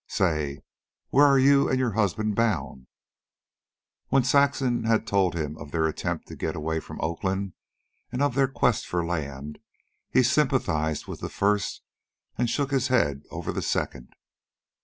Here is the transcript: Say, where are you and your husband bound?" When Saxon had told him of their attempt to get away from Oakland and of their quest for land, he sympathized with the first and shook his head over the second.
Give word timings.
Say, 0.07 0.63
where 1.11 1.27
are 1.27 1.37
you 1.37 1.69
and 1.69 1.77
your 1.77 1.91
husband 1.91 2.33
bound?" 2.35 2.87
When 4.07 4.23
Saxon 4.23 4.85
had 4.85 5.05
told 5.05 5.35
him 5.35 5.55
of 5.59 5.69
their 5.69 5.85
attempt 5.85 6.27
to 6.29 6.35
get 6.35 6.55
away 6.55 6.79
from 6.79 6.99
Oakland 7.01 7.53
and 8.11 8.23
of 8.23 8.33
their 8.33 8.47
quest 8.47 8.87
for 8.87 9.05
land, 9.05 9.59
he 10.09 10.23
sympathized 10.23 11.05
with 11.05 11.19
the 11.19 11.29
first 11.29 11.83
and 12.35 12.49
shook 12.49 12.71
his 12.71 12.87
head 12.87 13.21
over 13.29 13.51
the 13.51 13.61
second. 13.61 14.15